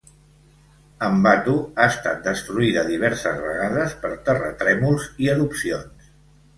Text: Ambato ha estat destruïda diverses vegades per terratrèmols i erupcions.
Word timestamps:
Ambato 1.07 1.53
ha 1.75 1.87
estat 1.93 2.25
destruïda 2.29 2.87
diverses 2.89 3.39
vegades 3.45 3.97
per 4.03 4.15
terratrèmols 4.31 5.11
i 5.27 5.35
erupcions. 5.39 6.15